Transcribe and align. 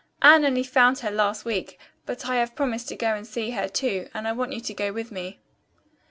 Anne 0.23 0.43
only 0.43 0.63
found 0.63 0.97
her 0.97 1.11
last 1.11 1.45
week, 1.45 1.77
but 2.07 2.27
I 2.27 2.37
have 2.37 2.55
promised 2.55 2.87
to 2.87 2.95
go 2.95 3.15
to 3.19 3.23
see 3.23 3.51
her, 3.51 3.67
too, 3.69 4.09
and 4.15 4.27
I 4.27 4.31
want 4.31 4.51
you 4.51 4.59
to 4.59 4.73
go 4.73 4.91
with 4.91 5.11
me." 5.11 5.37